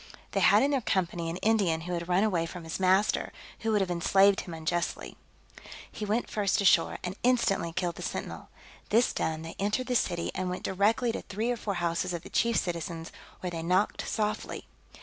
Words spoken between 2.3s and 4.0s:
from his master, who would have